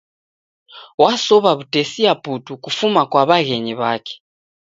Wasowa 1.01 1.51
wu'tesia 1.57 2.13
putu 2.23 2.53
kufuma 2.63 3.01
kwa 3.11 3.21
wa'ghenyi 3.29 3.73
wake 3.81 4.15